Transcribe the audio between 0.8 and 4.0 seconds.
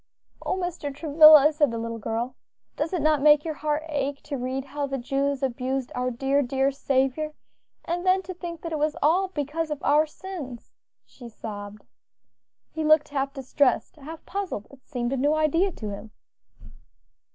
Travilla!" said the little girl, "does it not make your heart